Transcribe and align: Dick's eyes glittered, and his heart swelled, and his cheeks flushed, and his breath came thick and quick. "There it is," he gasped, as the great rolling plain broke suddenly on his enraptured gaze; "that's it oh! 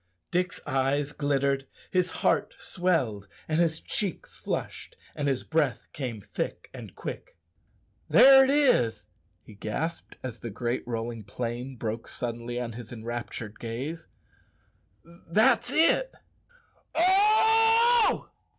Dick's 0.31 0.59
eyes 0.65 1.11
glittered, 1.11 1.61
and 1.61 1.67
his 1.93 2.09
heart 2.09 2.55
swelled, 2.57 3.27
and 3.47 3.59
his 3.59 3.79
cheeks 3.79 4.35
flushed, 4.35 4.97
and 5.15 5.27
his 5.27 5.43
breath 5.43 5.85
came 5.93 6.21
thick 6.21 6.71
and 6.73 6.95
quick. 6.95 7.37
"There 8.09 8.43
it 8.43 8.49
is," 8.49 9.05
he 9.43 9.53
gasped, 9.53 10.15
as 10.23 10.39
the 10.39 10.49
great 10.49 10.81
rolling 10.87 11.23
plain 11.23 11.75
broke 11.75 12.07
suddenly 12.07 12.59
on 12.59 12.71
his 12.71 12.91
enraptured 12.91 13.59
gaze; 13.59 14.07
"that's 15.05 15.69
it 15.69 16.11
oh! 16.95 18.27